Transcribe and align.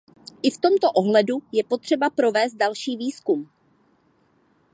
I 0.43 0.51
v 0.51 0.57
tomto 0.57 0.91
ohledu 0.91 1.39
je 1.51 1.63
potřeba 1.63 2.09
provést 2.09 2.53
další 2.53 2.97
výzkum. 2.97 3.49